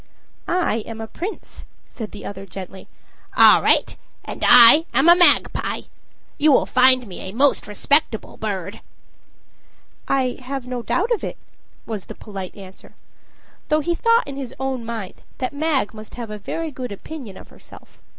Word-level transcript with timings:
"I 0.47 0.77
am 0.87 0.99
a 0.99 1.05
prince," 1.05 1.67
said 1.85 2.09
the 2.09 2.25
other 2.25 2.47
gently. 2.47 2.87
"All 3.37 3.61
right. 3.61 3.95
And 4.25 4.43
I 4.47 4.87
am 4.95 5.07
a 5.07 5.15
magpie. 5.15 5.81
You 6.39 6.51
will 6.51 6.65
find 6.65 7.05
me 7.05 7.19
a 7.19 7.31
most 7.33 7.67
respectable 7.67 8.35
bird." 8.35 8.81
"I 10.07 10.39
have 10.41 10.65
no 10.65 10.81
doubt 10.81 11.11
of 11.11 11.23
it," 11.23 11.37
was 11.85 12.07
the 12.07 12.15
polite 12.15 12.55
answer 12.55 12.95
though 13.67 13.81
he 13.81 13.93
thought 13.93 14.27
in 14.27 14.37
his 14.37 14.55
own 14.59 14.83
mind 14.83 15.21
that 15.37 15.53
Mag 15.53 15.93
must 15.93 16.15
have 16.15 16.31
a 16.31 16.39
very 16.39 16.71
good 16.71 16.91
opinion 16.91 17.37
of 17.37 17.49
herself. 17.49 18.01